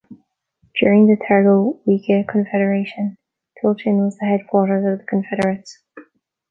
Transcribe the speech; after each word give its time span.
During 0.79 1.05
the 1.05 1.15
Targowica 1.15 2.27
confederation 2.27 3.19
Tulchin 3.63 4.03
was 4.03 4.17
the 4.17 4.25
headquarters 4.25 4.83
of 4.83 4.97
the 4.97 5.05
confederates. 5.05 5.83